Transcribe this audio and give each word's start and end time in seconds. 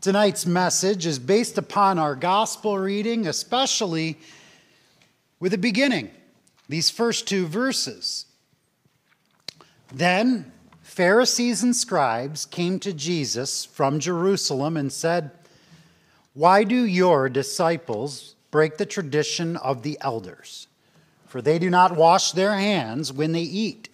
Tonight's 0.00 0.46
message 0.46 1.04
is 1.04 1.18
based 1.18 1.58
upon 1.58 1.98
our 1.98 2.16
gospel 2.16 2.78
reading, 2.78 3.26
especially 3.26 4.18
with 5.38 5.52
the 5.52 5.58
beginning, 5.58 6.10
these 6.70 6.88
first 6.88 7.28
two 7.28 7.46
verses. 7.46 8.24
Then 9.92 10.52
Pharisees 10.80 11.62
and 11.62 11.76
scribes 11.76 12.46
came 12.46 12.78
to 12.80 12.94
Jesus 12.94 13.66
from 13.66 14.00
Jerusalem 14.00 14.78
and 14.78 14.90
said, 14.90 15.32
Why 16.32 16.64
do 16.64 16.82
your 16.82 17.28
disciples 17.28 18.36
break 18.50 18.78
the 18.78 18.86
tradition 18.86 19.58
of 19.58 19.82
the 19.82 19.98
elders? 20.00 20.66
For 21.26 21.42
they 21.42 21.58
do 21.58 21.68
not 21.68 21.94
wash 21.94 22.32
their 22.32 22.54
hands 22.54 23.12
when 23.12 23.32
they 23.32 23.42
eat. 23.42 23.90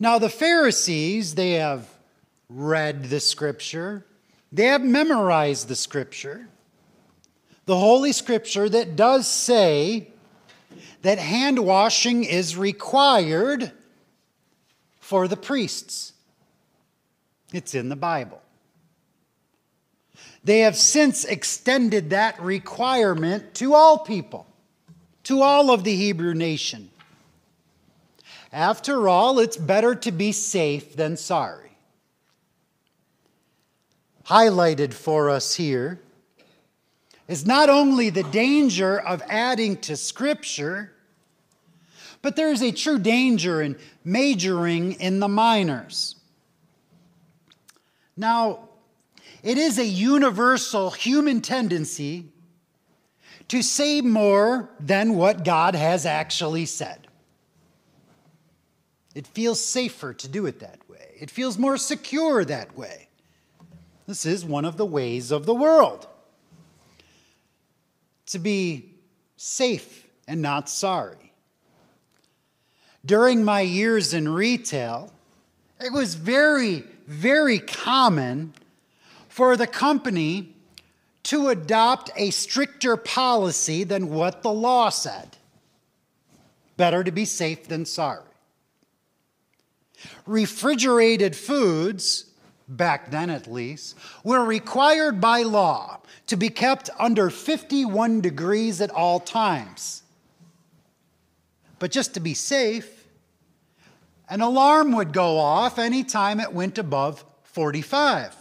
Now, 0.00 0.18
the 0.18 0.28
Pharisees, 0.28 1.36
they 1.36 1.52
have 1.52 1.88
read 2.50 3.04
the 3.04 3.20
scripture, 3.20 4.04
they 4.52 4.64
have 4.64 4.82
memorized 4.82 5.68
the 5.68 5.76
scripture, 5.76 6.48
the 7.66 7.78
Holy 7.78 8.10
Scripture 8.10 8.68
that 8.68 8.96
does 8.96 9.28
say 9.28 10.08
that 11.02 11.18
hand 11.18 11.60
washing 11.60 12.24
is 12.24 12.56
required 12.56 13.70
for 14.98 15.28
the 15.28 15.36
priests. 15.36 16.12
It's 17.52 17.74
in 17.74 17.88
the 17.88 17.96
Bible. 17.96 18.42
They 20.42 20.60
have 20.60 20.76
since 20.76 21.24
extended 21.24 22.10
that 22.10 22.40
requirement 22.40 23.54
to 23.54 23.74
all 23.74 23.98
people, 23.98 24.48
to 25.24 25.42
all 25.42 25.70
of 25.70 25.84
the 25.84 25.94
Hebrew 25.94 26.34
nation. 26.34 26.90
After 28.52 29.08
all, 29.08 29.38
it's 29.38 29.56
better 29.56 29.94
to 29.94 30.10
be 30.10 30.32
safe 30.32 30.96
than 30.96 31.16
sorry 31.16 31.69
highlighted 34.30 34.94
for 34.94 35.28
us 35.28 35.56
here 35.56 36.00
is 37.26 37.44
not 37.44 37.68
only 37.68 38.10
the 38.10 38.22
danger 38.22 38.98
of 39.00 39.20
adding 39.28 39.76
to 39.76 39.96
Scripture, 39.96 40.92
but 42.22 42.36
there 42.36 42.52
is 42.52 42.62
a 42.62 42.70
true 42.70 42.98
danger 42.98 43.60
in 43.60 43.76
majoring 44.04 44.92
in 44.92 45.18
the 45.18 45.26
minors. 45.26 46.14
Now, 48.16 48.68
it 49.42 49.58
is 49.58 49.78
a 49.78 49.86
universal 49.86 50.90
human 50.90 51.40
tendency 51.40 52.26
to 53.48 53.62
say 53.62 54.00
more 54.00 54.70
than 54.78 55.16
what 55.16 55.44
God 55.44 55.74
has 55.74 56.06
actually 56.06 56.66
said. 56.66 57.08
It 59.12 59.26
feels 59.26 59.60
safer 59.60 60.14
to 60.14 60.28
do 60.28 60.46
it 60.46 60.60
that 60.60 60.78
way, 60.88 61.16
it 61.18 61.32
feels 61.32 61.58
more 61.58 61.76
secure 61.76 62.44
that 62.44 62.76
way. 62.78 63.08
This 64.10 64.26
is 64.26 64.44
one 64.44 64.64
of 64.64 64.76
the 64.76 64.84
ways 64.84 65.30
of 65.30 65.46
the 65.46 65.54
world 65.54 66.08
to 68.26 68.40
be 68.40 68.96
safe 69.36 70.04
and 70.26 70.42
not 70.42 70.68
sorry. 70.68 71.32
During 73.06 73.44
my 73.44 73.60
years 73.60 74.12
in 74.12 74.28
retail, 74.28 75.12
it 75.78 75.92
was 75.92 76.16
very, 76.16 76.82
very 77.06 77.60
common 77.60 78.52
for 79.28 79.56
the 79.56 79.68
company 79.68 80.56
to 81.22 81.46
adopt 81.46 82.10
a 82.16 82.30
stricter 82.30 82.96
policy 82.96 83.84
than 83.84 84.10
what 84.10 84.42
the 84.42 84.52
law 84.52 84.88
said. 84.88 85.36
Better 86.76 87.04
to 87.04 87.12
be 87.12 87.24
safe 87.24 87.68
than 87.68 87.84
sorry. 87.84 88.24
Refrigerated 90.26 91.36
foods 91.36 92.29
back 92.70 93.10
then 93.10 93.28
at 93.30 93.50
least, 93.50 93.96
were 94.24 94.44
required 94.44 95.20
by 95.20 95.42
law 95.42 96.00
to 96.26 96.36
be 96.36 96.48
kept 96.48 96.88
under 96.98 97.28
51 97.28 98.20
degrees 98.20 98.80
at 98.80 98.90
all 98.90 99.20
times. 99.20 100.02
But 101.78 101.90
just 101.90 102.14
to 102.14 102.20
be 102.20 102.34
safe, 102.34 103.06
an 104.28 104.40
alarm 104.40 104.92
would 104.92 105.12
go 105.12 105.38
off 105.38 105.78
anytime 105.78 106.38
it 106.38 106.52
went 106.52 106.78
above 106.78 107.24
45. 107.42 108.36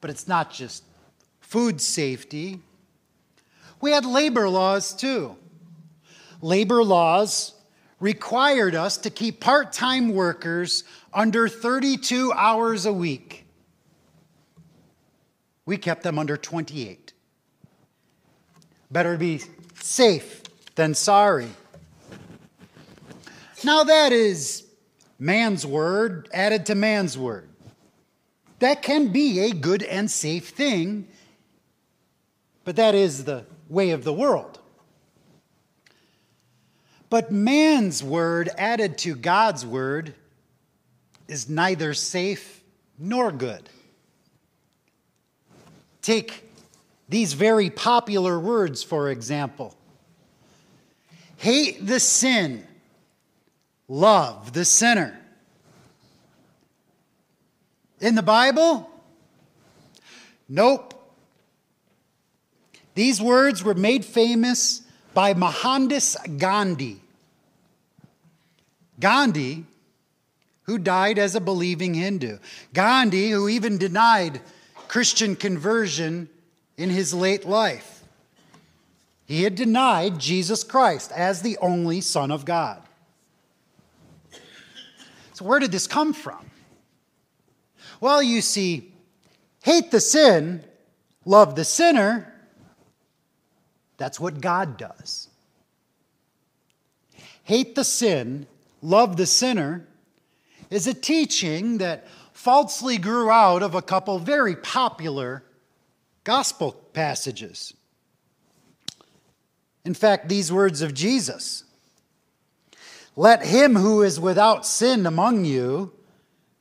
But 0.00 0.10
it's 0.10 0.28
not 0.28 0.52
just 0.52 0.84
food 1.40 1.80
safety. 1.80 2.60
We 3.80 3.90
had 3.90 4.04
labor 4.04 4.48
laws 4.48 4.94
too. 4.94 5.36
Labor 6.40 6.84
laws 6.84 7.54
required 8.02 8.74
us 8.74 8.96
to 8.96 9.10
keep 9.10 9.38
part 9.38 9.72
time 9.72 10.12
workers 10.12 10.82
under 11.14 11.46
32 11.46 12.32
hours 12.32 12.84
a 12.84 12.92
week. 12.92 13.46
We 15.64 15.76
kept 15.76 16.02
them 16.02 16.18
under 16.18 16.36
28. 16.36 17.12
Better 18.90 19.16
be 19.16 19.40
safe 19.80 20.42
than 20.74 20.94
sorry. 20.94 21.48
Now, 23.62 23.84
that 23.84 24.12
is 24.12 24.66
man's 25.20 25.64
word 25.64 26.28
added 26.34 26.66
to 26.66 26.74
man's 26.74 27.16
word. 27.16 27.48
That 28.58 28.82
can 28.82 29.12
be 29.12 29.38
a 29.38 29.52
good 29.52 29.84
and 29.84 30.10
safe 30.10 30.48
thing, 30.48 31.06
but 32.64 32.74
that 32.74 32.96
is 32.96 33.24
the 33.24 33.44
way 33.68 33.90
of 33.90 34.02
the 34.02 34.12
world. 34.12 34.58
But 37.12 37.30
man's 37.30 38.02
word 38.02 38.48
added 38.56 38.96
to 38.98 39.14
God's 39.14 39.66
word 39.66 40.14
is 41.28 41.46
neither 41.46 41.92
safe 41.92 42.62
nor 42.98 43.30
good. 43.30 43.68
Take 46.00 46.50
these 47.10 47.34
very 47.34 47.68
popular 47.68 48.40
words, 48.40 48.82
for 48.82 49.10
example 49.10 49.76
hate 51.36 51.86
the 51.86 52.00
sin, 52.00 52.66
love 53.88 54.54
the 54.54 54.64
sinner. 54.64 55.20
In 58.00 58.14
the 58.14 58.22
Bible? 58.22 58.88
Nope. 60.48 60.94
These 62.94 63.20
words 63.20 63.62
were 63.62 63.74
made 63.74 64.02
famous 64.02 64.80
by 65.12 65.34
Mohandas 65.34 66.16
Gandhi. 66.38 67.01
Gandhi, 69.00 69.64
who 70.64 70.78
died 70.78 71.18
as 71.18 71.34
a 71.34 71.40
believing 71.40 71.94
Hindu. 71.94 72.38
Gandhi, 72.72 73.30
who 73.30 73.48
even 73.48 73.78
denied 73.78 74.40
Christian 74.88 75.36
conversion 75.36 76.28
in 76.76 76.90
his 76.90 77.12
late 77.12 77.44
life. 77.44 78.04
He 79.24 79.44
had 79.44 79.54
denied 79.54 80.18
Jesus 80.18 80.64
Christ 80.64 81.10
as 81.12 81.42
the 81.42 81.56
only 81.58 82.00
Son 82.00 82.30
of 82.30 82.44
God. 82.44 82.82
So, 85.34 85.44
where 85.44 85.58
did 85.58 85.72
this 85.72 85.86
come 85.86 86.12
from? 86.12 86.50
Well, 88.00 88.22
you 88.22 88.42
see, 88.42 88.92
hate 89.62 89.90
the 89.90 90.00
sin, 90.00 90.64
love 91.24 91.54
the 91.54 91.64
sinner. 91.64 92.32
That's 93.96 94.18
what 94.18 94.40
God 94.40 94.76
does. 94.76 95.28
Hate 97.44 97.74
the 97.74 97.84
sin, 97.84 98.46
love 98.82 99.16
the 99.16 99.26
sinner 99.26 99.86
is 100.70 100.86
a 100.86 100.94
teaching 100.94 101.78
that 101.78 102.06
falsely 102.32 102.98
grew 102.98 103.30
out 103.30 103.62
of 103.62 103.74
a 103.74 103.82
couple 103.82 104.18
very 104.18 104.56
popular 104.56 105.44
gospel 106.24 106.72
passages. 106.92 107.74
In 109.84 109.94
fact, 109.94 110.28
these 110.28 110.52
words 110.52 110.82
of 110.82 110.94
Jesus 110.94 111.64
Let 113.14 113.44
him 113.44 113.76
who 113.76 114.02
is 114.02 114.18
without 114.18 114.64
sin 114.66 115.06
among 115.06 115.44
you 115.44 115.92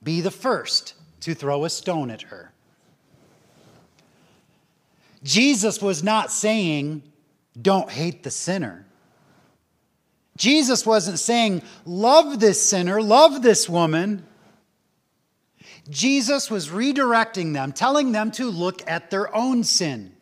be 0.03 0.21
the 0.21 0.31
first 0.31 0.95
to 1.21 1.33
throw 1.33 1.63
a 1.63 1.69
stone 1.69 2.11
at 2.11 2.23
her. 2.23 2.51
Jesus 5.23 5.81
was 5.81 6.03
not 6.03 6.31
saying, 6.31 7.03
Don't 7.59 7.89
hate 7.89 8.23
the 8.23 8.31
sinner. 8.31 8.85
Jesus 10.37 10.85
wasn't 10.85 11.19
saying, 11.19 11.61
Love 11.85 12.39
this 12.39 12.67
sinner, 12.67 13.01
love 13.01 13.41
this 13.41 13.69
woman. 13.69 14.25
Jesus 15.89 16.49
was 16.49 16.69
redirecting 16.69 17.53
them, 17.53 17.71
telling 17.71 18.11
them 18.11 18.31
to 18.31 18.49
look 18.49 18.81
at 18.89 19.09
their 19.09 19.33
own 19.35 19.63
sin. 19.63 20.15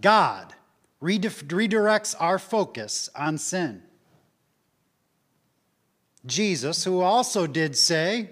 God 0.00 0.54
redirects 1.00 2.14
our 2.18 2.38
focus 2.38 3.08
on 3.14 3.38
sin. 3.38 3.82
Jesus, 6.24 6.84
who 6.84 7.00
also 7.00 7.46
did 7.46 7.76
say, 7.76 8.30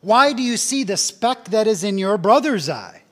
Why 0.00 0.32
do 0.32 0.42
you 0.42 0.56
see 0.56 0.84
the 0.84 0.96
speck 0.96 1.46
that 1.46 1.66
is 1.66 1.84
in 1.84 1.98
your 1.98 2.18
brother's 2.18 2.68
eye, 2.68 3.02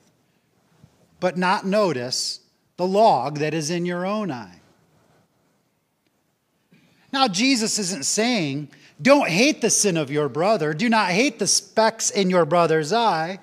but 1.19 1.37
not 1.37 1.65
notice 1.65 2.39
the 2.77 2.87
log 2.87 3.39
that 3.39 3.53
is 3.53 3.69
in 3.69 3.85
your 3.85 4.05
own 4.05 4.31
eye? 4.31 4.59
Now, 7.13 7.27
Jesus 7.27 7.77
isn't 7.77 8.05
saying 8.05 8.69
Don't 8.99 9.29
hate 9.29 9.61
the 9.61 9.69
sin 9.69 9.97
of 9.97 10.09
your 10.09 10.27
brother. 10.27 10.73
Do 10.73 10.89
not 10.89 11.11
hate 11.11 11.37
the 11.37 11.47
specks 11.47 12.09
in 12.09 12.29
your 12.29 12.43
brother's 12.43 12.91
eye. 12.91 13.39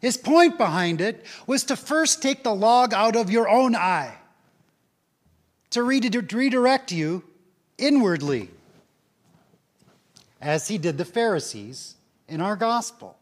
His 0.00 0.16
point 0.16 0.58
behind 0.58 1.00
it 1.00 1.24
was 1.46 1.64
to 1.64 1.76
first 1.76 2.22
take 2.22 2.44
the 2.44 2.54
log 2.54 2.94
out 2.94 3.16
of 3.16 3.30
your 3.30 3.48
own 3.48 3.74
eye, 3.74 4.14
to 5.70 5.82
redirect 5.82 6.92
you 6.92 7.24
inwardly, 7.78 8.50
as 10.40 10.68
he 10.68 10.78
did 10.78 10.98
the 10.98 11.04
Pharisees 11.04 11.96
in 12.28 12.40
our 12.40 12.54
gospel. 12.54 13.18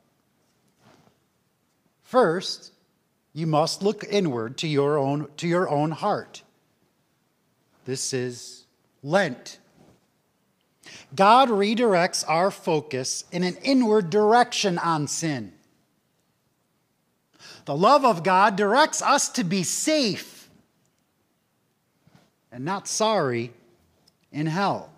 First, 2.03 2.73
you 3.33 3.47
must 3.47 3.83
look 3.83 4.05
inward 4.05 4.59
to 4.59 4.69
your 4.69 4.99
own, 4.99 5.29
to 5.39 5.49
your 5.49 5.69
own 5.71 5.93
heart. 5.93 6.43
This 7.87 8.13
is 8.13 8.66
Lent. 9.07 9.61
God 11.15 11.49
redirects 11.49 12.25
our 12.27 12.51
focus 12.51 13.25
in 13.31 13.45
an 13.45 13.57
inward 13.63 14.11
direction 14.11 14.79
on 14.79 15.07
sin. 15.07 15.53
The 17.67 17.77
love 17.77 18.05
of 18.05 18.25
God 18.25 18.57
directs 18.57 19.03
us 19.03 19.29
to 19.31 19.45
be 19.45 19.63
safe 19.63 20.51
and 22.51 22.65
not 22.65 22.89
sorry 22.89 23.53
in 24.33 24.47
hell. 24.47 24.91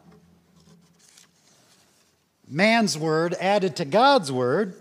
Man's 2.48 2.96
word 2.96 3.34
added 3.34 3.76
to 3.76 3.84
God's 3.84 4.32
word 4.32 4.74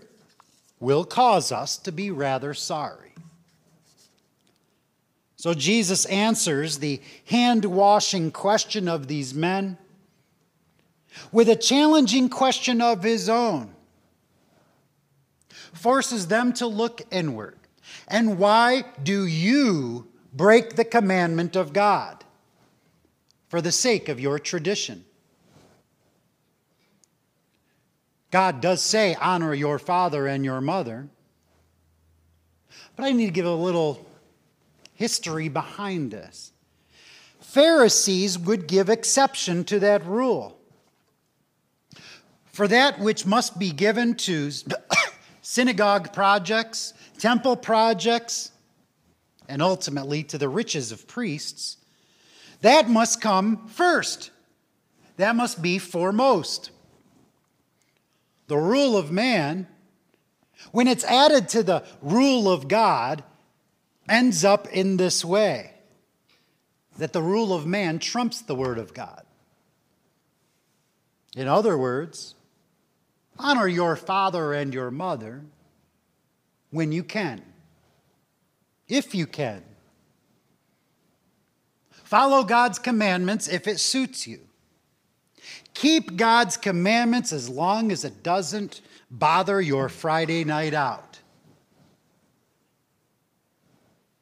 will 0.80 1.04
cause 1.04 1.52
us 1.52 1.76
to 1.76 1.92
be 1.92 2.10
rather 2.10 2.54
sorry. 2.54 3.07
So 5.38 5.54
Jesus 5.54 6.04
answers 6.06 6.78
the 6.78 7.00
hand 7.26 7.64
washing 7.64 8.32
question 8.32 8.88
of 8.88 9.06
these 9.06 9.32
men 9.32 9.78
with 11.30 11.48
a 11.48 11.54
challenging 11.54 12.28
question 12.28 12.82
of 12.82 13.04
his 13.04 13.28
own, 13.28 13.72
forces 15.72 16.26
them 16.26 16.52
to 16.54 16.66
look 16.66 17.02
inward. 17.12 17.56
And 18.08 18.36
why 18.36 18.82
do 19.04 19.26
you 19.26 20.08
break 20.32 20.74
the 20.74 20.84
commandment 20.84 21.54
of 21.54 21.72
God? 21.72 22.24
For 23.48 23.60
the 23.60 23.72
sake 23.72 24.08
of 24.08 24.18
your 24.18 24.40
tradition. 24.40 25.04
God 28.32 28.60
does 28.60 28.82
say, 28.82 29.14
honor 29.14 29.54
your 29.54 29.78
father 29.78 30.26
and 30.26 30.44
your 30.44 30.60
mother. 30.60 31.08
But 32.96 33.04
I 33.04 33.12
need 33.12 33.26
to 33.26 33.32
give 33.32 33.46
a 33.46 33.54
little 33.54 34.04
history 34.98 35.48
behind 35.48 36.12
us. 36.12 36.50
Pharisees 37.40 38.36
would 38.36 38.66
give 38.66 38.88
exception 38.88 39.62
to 39.64 39.78
that 39.78 40.04
rule. 40.04 40.58
For 42.46 42.66
that 42.66 42.98
which 42.98 43.24
must 43.24 43.60
be 43.60 43.70
given 43.70 44.16
to 44.16 44.50
synagogue 45.42 46.12
projects, 46.12 46.94
temple 47.16 47.54
projects, 47.54 48.50
and 49.48 49.62
ultimately 49.62 50.24
to 50.24 50.36
the 50.36 50.48
riches 50.48 50.90
of 50.90 51.06
priests, 51.06 51.76
that 52.62 52.90
must 52.90 53.20
come 53.20 53.68
first. 53.68 54.32
That 55.16 55.36
must 55.36 55.62
be 55.62 55.78
foremost 55.78 56.72
the 58.48 58.56
rule 58.56 58.96
of 58.96 59.12
man, 59.12 59.68
when 60.72 60.88
it's 60.88 61.04
added 61.04 61.48
to 61.50 61.62
the 61.62 61.84
rule 62.02 62.50
of 62.50 62.66
God, 62.66 63.22
ends 64.08 64.44
up 64.44 64.68
in 64.68 64.96
this 64.96 65.24
way 65.24 65.72
that 66.98 67.12
the 67.12 67.22
rule 67.22 67.52
of 67.54 67.66
man 67.66 67.98
trumps 67.98 68.40
the 68.40 68.54
word 68.54 68.78
of 68.78 68.92
God. 68.92 69.24
In 71.36 71.46
other 71.46 71.78
words, 71.78 72.34
honor 73.38 73.68
your 73.68 73.96
father 73.96 74.52
and 74.52 74.74
your 74.74 74.90
mother 74.90 75.42
when 76.70 76.92
you 76.92 77.02
can, 77.02 77.42
if 78.88 79.14
you 79.14 79.26
can. 79.26 79.62
Follow 81.90 82.42
God's 82.42 82.78
commandments 82.78 83.48
if 83.48 83.68
it 83.68 83.78
suits 83.78 84.26
you. 84.26 84.40
Keep 85.74 86.16
God's 86.16 86.56
commandments 86.56 87.32
as 87.32 87.48
long 87.48 87.92
as 87.92 88.04
it 88.04 88.22
doesn't 88.22 88.80
bother 89.10 89.60
your 89.60 89.88
Friday 89.88 90.42
night 90.42 90.74
out. 90.74 91.07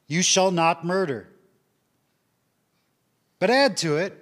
You 0.07 0.21
shall 0.21 0.51
not 0.51 0.85
murder. 0.85 1.29
But 3.39 3.49
add 3.49 3.77
to 3.77 3.97
it, 3.97 4.17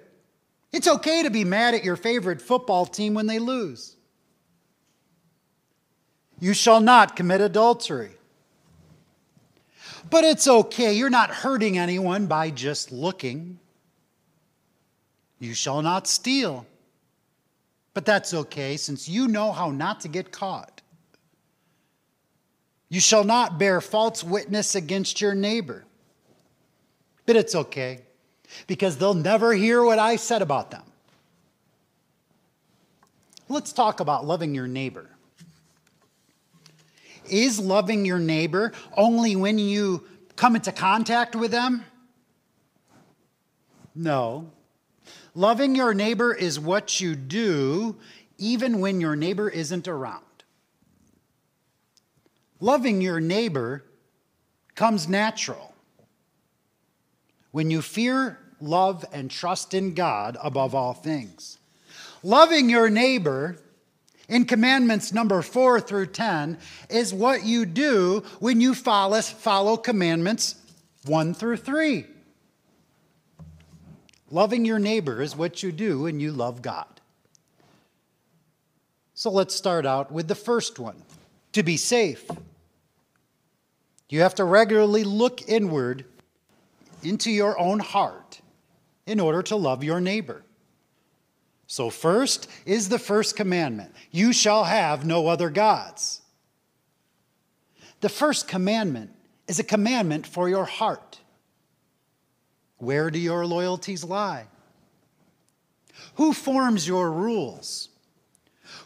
it's 0.72 0.88
okay 0.88 1.22
to 1.22 1.30
be 1.30 1.44
mad 1.44 1.74
at 1.74 1.84
your 1.84 1.96
favorite 1.96 2.42
football 2.42 2.84
team 2.84 3.14
when 3.14 3.26
they 3.26 3.38
lose. 3.38 3.96
You 6.38 6.52
shall 6.52 6.80
not 6.80 7.16
commit 7.16 7.40
adultery. 7.40 8.10
But 10.10 10.24
it's 10.24 10.46
okay, 10.46 10.92
you're 10.92 11.10
not 11.10 11.30
hurting 11.30 11.78
anyone 11.78 12.26
by 12.26 12.50
just 12.50 12.92
looking. 12.92 13.58
You 15.38 15.54
shall 15.54 15.82
not 15.82 16.06
steal. 16.06 16.66
But 17.94 18.04
that's 18.04 18.34
okay, 18.34 18.76
since 18.76 19.08
you 19.08 19.26
know 19.26 19.52
how 19.52 19.70
not 19.70 20.00
to 20.00 20.08
get 20.08 20.30
caught. 20.30 20.75
You 22.96 23.00
shall 23.00 23.24
not 23.24 23.58
bear 23.58 23.82
false 23.82 24.24
witness 24.24 24.74
against 24.74 25.20
your 25.20 25.34
neighbor. 25.34 25.84
But 27.26 27.36
it's 27.36 27.54
okay, 27.54 28.00
because 28.66 28.96
they'll 28.96 29.12
never 29.12 29.52
hear 29.52 29.84
what 29.84 29.98
I 29.98 30.16
said 30.16 30.40
about 30.40 30.70
them. 30.70 30.82
Let's 33.50 33.74
talk 33.74 34.00
about 34.00 34.24
loving 34.24 34.54
your 34.54 34.66
neighbor. 34.66 35.10
Is 37.28 37.60
loving 37.60 38.06
your 38.06 38.18
neighbor 38.18 38.72
only 38.96 39.36
when 39.36 39.58
you 39.58 40.06
come 40.36 40.56
into 40.56 40.72
contact 40.72 41.36
with 41.36 41.50
them? 41.50 41.84
No. 43.94 44.50
Loving 45.34 45.74
your 45.74 45.92
neighbor 45.92 46.32
is 46.32 46.58
what 46.58 46.98
you 46.98 47.14
do 47.14 47.96
even 48.38 48.80
when 48.80 49.02
your 49.02 49.16
neighbor 49.16 49.50
isn't 49.50 49.86
around. 49.86 50.22
Loving 52.60 53.00
your 53.00 53.20
neighbor 53.20 53.84
comes 54.74 55.08
natural 55.08 55.74
when 57.50 57.70
you 57.70 57.82
fear, 57.82 58.38
love, 58.60 59.04
and 59.12 59.30
trust 59.30 59.74
in 59.74 59.94
God 59.94 60.36
above 60.42 60.74
all 60.74 60.94
things. 60.94 61.58
Loving 62.22 62.68
your 62.70 62.88
neighbor 62.88 63.58
in 64.28 64.44
commandments 64.44 65.12
number 65.12 65.40
four 65.42 65.80
through 65.80 66.06
10 66.06 66.58
is 66.90 67.14
what 67.14 67.44
you 67.44 67.64
do 67.64 68.24
when 68.40 68.60
you 68.60 68.74
follow, 68.74 69.20
follow 69.20 69.76
commandments 69.76 70.56
one 71.04 71.34
through 71.34 71.58
three. 71.58 72.06
Loving 74.30 74.64
your 74.64 74.78
neighbor 74.78 75.22
is 75.22 75.36
what 75.36 75.62
you 75.62 75.70
do 75.70 76.02
when 76.02 76.20
you 76.20 76.32
love 76.32 76.62
God. 76.62 77.00
So 79.14 79.30
let's 79.30 79.54
start 79.54 79.86
out 79.86 80.10
with 80.10 80.28
the 80.28 80.34
first 80.34 80.78
one 80.78 81.02
to 81.56 81.62
be 81.62 81.78
safe. 81.78 82.30
You 84.10 84.20
have 84.20 84.34
to 84.34 84.44
regularly 84.44 85.04
look 85.04 85.48
inward 85.48 86.04
into 87.02 87.30
your 87.30 87.58
own 87.58 87.78
heart 87.78 88.42
in 89.06 89.18
order 89.20 89.42
to 89.44 89.56
love 89.56 89.82
your 89.82 89.98
neighbor. 89.98 90.44
So, 91.66 91.88
first 91.88 92.46
is 92.66 92.90
the 92.90 92.98
first 92.98 93.36
commandment 93.36 93.94
you 94.10 94.34
shall 94.34 94.64
have 94.64 95.06
no 95.06 95.28
other 95.28 95.48
gods. 95.48 96.20
The 98.02 98.10
first 98.10 98.46
commandment 98.46 99.12
is 99.48 99.58
a 99.58 99.64
commandment 99.64 100.26
for 100.26 100.50
your 100.50 100.66
heart. 100.66 101.20
Where 102.76 103.10
do 103.10 103.18
your 103.18 103.46
loyalties 103.46 104.04
lie? 104.04 104.46
Who 106.16 106.34
forms 106.34 106.86
your 106.86 107.10
rules? 107.10 107.88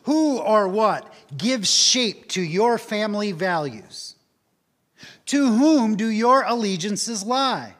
Who 0.04 0.38
or 0.38 0.68
what 0.68 1.12
gives 1.36 1.70
shape 1.70 2.28
to 2.28 2.42
your 2.42 2.78
family 2.78 3.32
values? 3.32 4.16
To 5.26 5.46
whom 5.46 5.96
do 5.96 6.08
your 6.08 6.42
allegiances 6.42 7.22
lie? 7.22 7.74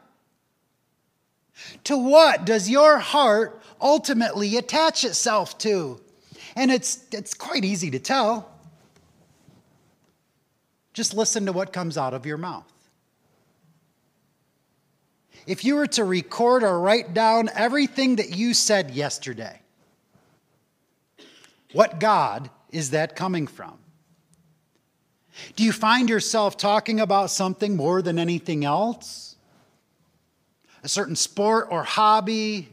To 1.85 1.97
what 1.97 2.45
does 2.45 2.69
your 2.69 2.99
heart 2.99 3.61
ultimately 3.79 4.57
attach 4.57 5.03
itself 5.03 5.57
to? 5.59 5.99
And 6.55 6.71
it's, 6.71 7.05
it's 7.11 7.33
quite 7.33 7.65
easy 7.65 7.91
to 7.91 7.99
tell. 7.99 8.49
Just 10.93 11.13
listen 11.13 11.45
to 11.45 11.53
what 11.53 11.71
comes 11.71 11.97
out 11.97 12.13
of 12.13 12.25
your 12.25 12.37
mouth. 12.37 12.71
If 15.47 15.65
you 15.65 15.75
were 15.75 15.87
to 15.87 16.03
record 16.03 16.63
or 16.63 16.79
write 16.79 17.13
down 17.13 17.49
everything 17.55 18.17
that 18.17 18.35
you 18.35 18.53
said 18.53 18.91
yesterday, 18.91 19.61
what 21.73 21.99
God 21.99 22.49
is 22.71 22.91
that 22.91 23.15
coming 23.15 23.47
from? 23.47 23.77
Do 25.55 25.63
you 25.63 25.71
find 25.71 26.09
yourself 26.09 26.57
talking 26.57 26.99
about 26.99 27.29
something 27.29 27.75
more 27.75 28.01
than 28.01 28.19
anything 28.19 28.65
else? 28.65 29.35
A 30.83 30.89
certain 30.89 31.15
sport 31.15 31.67
or 31.71 31.83
hobby? 31.83 32.69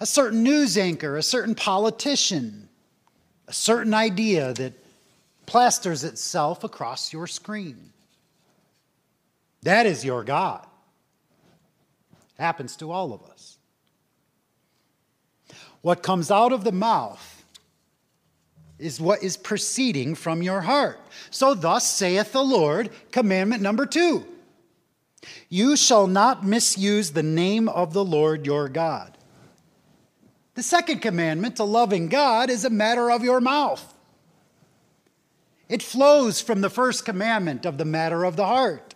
a 0.00 0.06
certain 0.06 0.42
news 0.42 0.76
anchor, 0.76 1.16
a 1.16 1.22
certain 1.22 1.54
politician, 1.54 2.68
a 3.48 3.52
certain 3.52 3.94
idea 3.94 4.52
that 4.54 4.72
plasters 5.46 6.04
itself 6.04 6.64
across 6.64 7.12
your 7.12 7.26
screen. 7.26 7.92
That 9.62 9.86
is 9.86 10.04
your 10.04 10.24
God. 10.24 10.66
It 12.12 12.42
Happens 12.42 12.76
to 12.76 12.90
all 12.90 13.12
of 13.12 13.22
us. 13.24 13.56
What 15.80 16.02
comes 16.02 16.30
out 16.30 16.52
of 16.52 16.64
the 16.64 16.72
mouth 16.72 17.35
is 18.78 19.00
what 19.00 19.22
is 19.22 19.36
proceeding 19.36 20.14
from 20.14 20.42
your 20.42 20.60
heart. 20.60 21.00
So, 21.30 21.54
thus 21.54 21.90
saith 21.90 22.32
the 22.32 22.44
Lord, 22.44 22.90
commandment 23.10 23.62
number 23.62 23.86
two 23.86 24.26
You 25.48 25.76
shall 25.76 26.06
not 26.06 26.44
misuse 26.44 27.10
the 27.10 27.22
name 27.22 27.68
of 27.68 27.92
the 27.92 28.04
Lord 28.04 28.46
your 28.46 28.68
God. 28.68 29.16
The 30.54 30.62
second 30.62 31.00
commandment 31.00 31.56
to 31.56 31.64
loving 31.64 32.08
God 32.08 32.48
is 32.48 32.64
a 32.64 32.70
matter 32.70 33.10
of 33.10 33.22
your 33.22 33.40
mouth. 33.40 33.94
It 35.68 35.82
flows 35.82 36.40
from 36.40 36.60
the 36.60 36.70
first 36.70 37.04
commandment 37.04 37.66
of 37.66 37.76
the 37.76 37.84
matter 37.84 38.24
of 38.24 38.36
the 38.36 38.46
heart. 38.46 38.94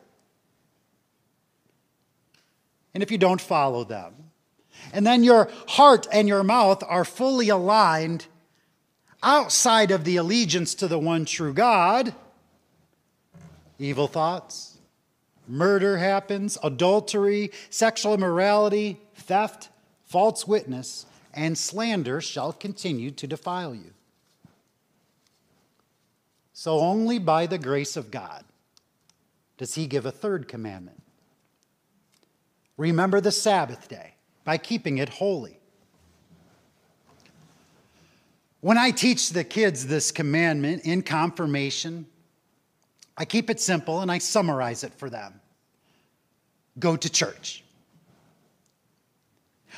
And 2.94 3.02
if 3.02 3.10
you 3.10 3.18
don't 3.18 3.40
follow 3.40 3.84
them, 3.84 4.14
and 4.92 5.06
then 5.06 5.22
your 5.22 5.50
heart 5.68 6.06
and 6.12 6.26
your 6.28 6.42
mouth 6.42 6.82
are 6.86 7.04
fully 7.04 7.48
aligned 7.48 8.26
outside 9.22 9.90
of 9.90 10.04
the 10.04 10.16
allegiance 10.16 10.74
to 10.76 10.88
the 10.88 10.98
one 10.98 11.24
true 11.24 11.52
God, 11.52 12.14
evil 13.78 14.06
thoughts, 14.06 14.78
murder 15.46 15.98
happens, 15.98 16.58
adultery, 16.62 17.50
sexual 17.70 18.14
immorality, 18.14 19.00
theft, 19.14 19.68
false 20.06 20.46
witness, 20.46 21.06
and 21.34 21.56
slander 21.56 22.20
shall 22.20 22.52
continue 22.52 23.10
to 23.12 23.26
defile 23.26 23.74
you. 23.74 23.92
So 26.52 26.80
only 26.80 27.18
by 27.18 27.46
the 27.46 27.58
grace 27.58 27.96
of 27.96 28.10
God 28.10 28.44
does 29.56 29.74
he 29.74 29.86
give 29.86 30.06
a 30.06 30.10
third 30.10 30.48
commandment. 30.48 31.02
Remember 32.76 33.20
the 33.20 33.32
Sabbath 33.32 33.88
day 33.88 34.14
by 34.44 34.58
keeping 34.58 34.98
it 34.98 35.08
holy. 35.08 35.59
When 38.60 38.76
I 38.76 38.90
teach 38.90 39.30
the 39.30 39.44
kids 39.44 39.86
this 39.86 40.12
commandment 40.12 40.82
in 40.84 41.02
confirmation, 41.02 42.06
I 43.16 43.24
keep 43.24 43.48
it 43.50 43.60
simple 43.60 44.00
and 44.00 44.10
I 44.10 44.18
summarize 44.18 44.84
it 44.84 44.94
for 44.94 45.10
them 45.10 45.40
go 46.78 46.96
to 46.96 47.10
church. 47.10 47.64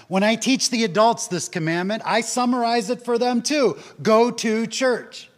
When 0.09 0.23
I 0.23 0.35
teach 0.35 0.71
the 0.71 0.85
adults 0.85 1.27
this 1.27 1.49
commandment, 1.49 2.03
I 2.05 2.21
summarize 2.21 2.91
it 2.91 3.05
for 3.05 3.19
them 3.19 3.43
too 3.43 3.79
go 4.03 4.31
to 4.31 4.67
church. 4.67 5.31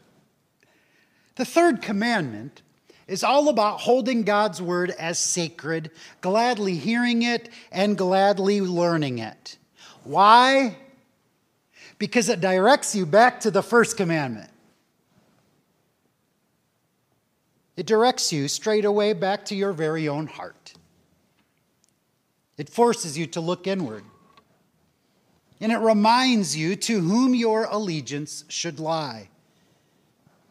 The 1.36 1.44
third 1.44 1.82
commandment 1.82 2.62
is 3.06 3.24
all 3.24 3.48
about 3.48 3.80
holding 3.80 4.22
God's 4.22 4.62
word 4.62 4.90
as 4.90 5.18
sacred, 5.18 5.90
gladly 6.20 6.76
hearing 6.76 7.22
it 7.22 7.50
and 7.70 7.98
gladly 7.98 8.60
learning 8.60 9.18
it. 9.18 9.58
Why? 10.04 10.76
Because 11.98 12.28
it 12.28 12.40
directs 12.40 12.94
you 12.94 13.06
back 13.06 13.40
to 13.40 13.50
the 13.50 13.62
first 13.62 13.96
commandment. 13.96 14.50
It 17.76 17.86
directs 17.86 18.32
you 18.32 18.48
straight 18.48 18.84
away 18.84 19.12
back 19.12 19.44
to 19.46 19.54
your 19.54 19.72
very 19.72 20.08
own 20.08 20.26
heart. 20.26 20.74
It 22.56 22.68
forces 22.68 23.18
you 23.18 23.26
to 23.28 23.40
look 23.40 23.66
inward. 23.66 24.04
And 25.60 25.72
it 25.72 25.78
reminds 25.78 26.56
you 26.56 26.76
to 26.76 27.00
whom 27.00 27.34
your 27.34 27.64
allegiance 27.64 28.44
should 28.48 28.78
lie. 28.78 29.28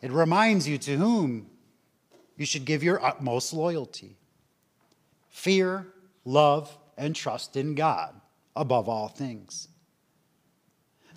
It 0.02 0.12
reminds 0.12 0.68
you 0.68 0.78
to 0.80 0.98
whom 0.98 1.48
you 2.36 2.46
should 2.46 2.66
give 2.66 2.84
your 2.84 3.04
utmost 3.04 3.54
loyalty. 3.54 4.18
Fear, 5.30 5.88
love, 6.26 6.78
and 6.98 7.16
trust 7.16 7.56
in 7.56 7.76
God 7.76 8.20
above 8.56 8.90
all 8.90 9.08
things 9.08 9.70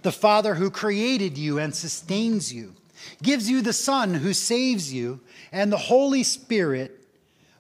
the 0.03 0.13
Father 0.13 0.55
who 0.55 0.71
created 0.71 1.37
you 1.37 1.59
and 1.59 1.75
sustains 1.75 2.53
you, 2.53 2.75
gives 3.23 3.49
you 3.49 3.63
the 3.63 3.73
Son 3.73 4.15
who 4.15 4.33
saves 4.33 4.93
you, 4.93 5.21
and 5.53 5.73
the 5.73 5.77
Holy 5.77 6.23
Spirit 6.23 7.01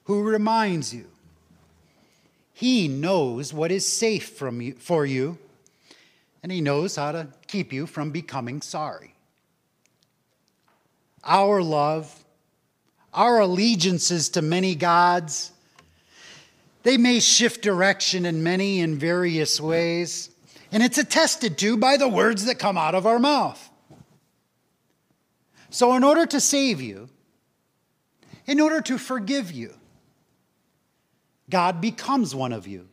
who 0.04 0.22
reminds 0.22 0.94
you. 0.94 1.06
He 2.52 2.88
knows 2.88 3.52
what 3.52 3.70
is 3.70 3.86
safe 3.90 4.30
from 4.30 4.60
you, 4.60 4.74
for 4.74 5.04
you, 5.04 5.38
and 6.42 6.50
He 6.50 6.60
knows 6.60 6.96
how 6.96 7.12
to 7.12 7.28
keep 7.48 7.72
you 7.72 7.86
from 7.86 8.10
becoming 8.10 8.62
sorry. 8.62 9.14
Our 11.24 11.60
love, 11.60 12.24
our 13.12 13.40
allegiances 13.40 14.28
to 14.30 14.42
many 14.42 14.74
gods, 14.74 15.52
they 16.82 16.96
may 16.96 17.18
shift 17.18 17.62
direction 17.62 18.24
in 18.24 18.44
many 18.44 18.80
and 18.80 18.96
various 18.96 19.60
ways 19.60 20.30
and 20.72 20.82
it's 20.82 20.98
attested 20.98 21.58
to 21.58 21.76
by 21.76 21.96
the 21.96 22.08
words 22.08 22.44
that 22.46 22.58
come 22.58 22.76
out 22.76 22.94
of 22.94 23.06
our 23.06 23.18
mouth. 23.18 23.70
So, 25.70 25.94
in 25.94 26.04
order 26.04 26.26
to 26.26 26.40
save 26.40 26.80
you, 26.80 27.08
in 28.46 28.60
order 28.60 28.80
to 28.82 28.98
forgive 28.98 29.52
you, 29.52 29.74
God 31.50 31.80
becomes 31.80 32.34
one 32.34 32.52
of 32.52 32.66
you. 32.66 32.88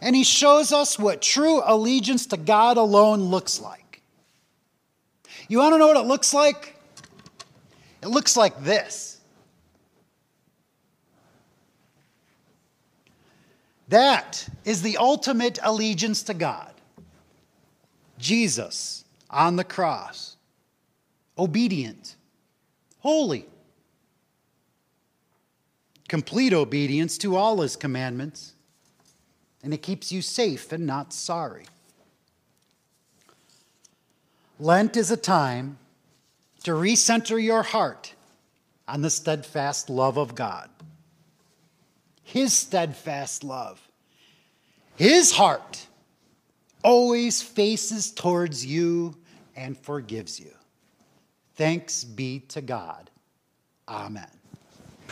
And 0.00 0.14
He 0.14 0.24
shows 0.24 0.72
us 0.72 0.98
what 0.98 1.20
true 1.20 1.62
allegiance 1.64 2.26
to 2.26 2.36
God 2.36 2.76
alone 2.76 3.20
looks 3.22 3.60
like. 3.60 4.02
You 5.48 5.58
want 5.58 5.74
to 5.74 5.78
know 5.78 5.88
what 5.88 5.96
it 5.96 6.06
looks 6.06 6.32
like? 6.34 6.76
It 8.02 8.08
looks 8.08 8.36
like 8.36 8.62
this. 8.62 9.17
That 13.88 14.46
is 14.64 14.82
the 14.82 14.98
ultimate 14.98 15.58
allegiance 15.62 16.22
to 16.24 16.34
God. 16.34 16.72
Jesus 18.18 19.04
on 19.30 19.56
the 19.56 19.64
cross, 19.64 20.36
obedient, 21.38 22.16
holy, 23.00 23.46
complete 26.08 26.52
obedience 26.52 27.16
to 27.18 27.36
all 27.36 27.60
his 27.60 27.76
commandments, 27.76 28.54
and 29.62 29.72
it 29.72 29.82
keeps 29.82 30.10
you 30.10 30.22
safe 30.22 30.72
and 30.72 30.86
not 30.86 31.12
sorry. 31.12 31.66
Lent 34.58 34.96
is 34.96 35.10
a 35.10 35.16
time 35.16 35.78
to 36.64 36.72
recenter 36.72 37.42
your 37.42 37.62
heart 37.62 38.14
on 38.88 39.02
the 39.02 39.10
steadfast 39.10 39.88
love 39.88 40.16
of 40.16 40.34
God 40.34 40.68
his 42.28 42.52
steadfast 42.52 43.42
love. 43.42 43.80
His 44.96 45.32
heart 45.32 45.86
always 46.84 47.40
faces 47.40 48.10
towards 48.10 48.66
you 48.66 49.16
and 49.56 49.78
forgives 49.78 50.38
you. 50.38 50.52
Thanks 51.54 52.04
be 52.04 52.40
to 52.40 52.60
God. 52.60 53.08
Amen. 53.88 54.37